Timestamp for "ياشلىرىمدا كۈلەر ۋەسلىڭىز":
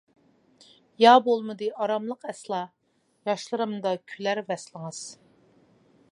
3.29-5.03